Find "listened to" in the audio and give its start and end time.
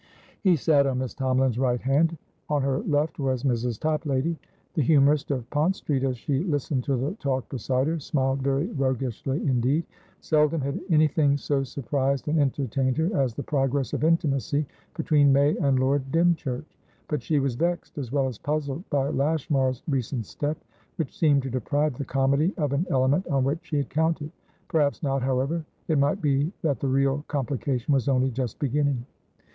6.43-6.95